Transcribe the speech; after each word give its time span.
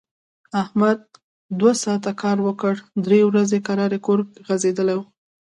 احمد 0.61 0.99
دوه 1.59 1.73
ساعت 1.83 2.05
کار 2.21 2.37
وکړ، 2.47 2.73
درې 3.05 3.19
ورځي 3.29 3.59
کرار 3.67 3.93
کور 4.05 4.19
غځېدلی 4.47 4.95
و. 4.97 5.01